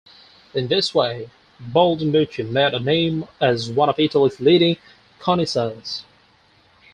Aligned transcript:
In 0.55 0.67
this 0.67 0.95
way 0.95 1.29
Baldinucci 1.59 2.49
made 2.49 2.73
a 2.73 2.79
name 2.79 3.27
as 3.39 3.69
one 3.71 3.87
of 3.87 3.99
Italy's 3.99 4.39
leading 4.39 4.77
connoisseurs. 5.19 6.05